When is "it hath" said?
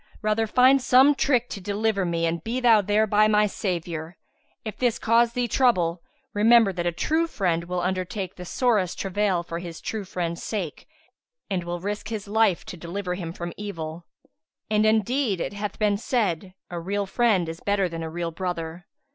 15.39-15.77